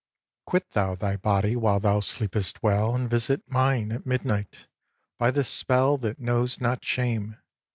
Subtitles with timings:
[0.03, 0.43] iii.
[0.47, 4.65] Quit thou thy body while thou sleepest well And visit mine at midnight,
[5.19, 7.37] by the spell That knows not shame.